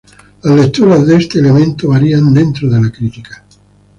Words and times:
Las 0.41 0.55
lecturas 0.59 1.05
de 1.05 1.17
este 1.17 1.37
elemento 1.37 1.89
varían 1.89 2.33
dentro 2.33 2.67
de 2.67 2.81
la 2.81 2.91
crítica. 2.91 3.45